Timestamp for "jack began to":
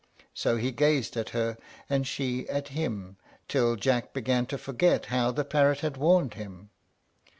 3.75-4.57